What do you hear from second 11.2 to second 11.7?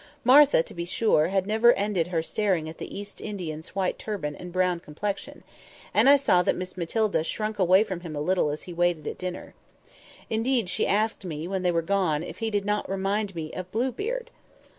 me, when